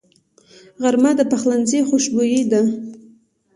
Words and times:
غرمه 0.81 1.11
د 1.19 1.21
پخلنځي 1.31 1.79
خوشبويي 1.89 2.41
ده 2.51 2.61